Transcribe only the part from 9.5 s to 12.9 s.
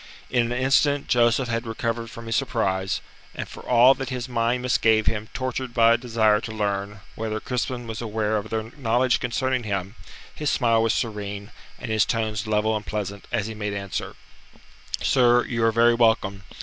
him his smile was serene, and his tones level and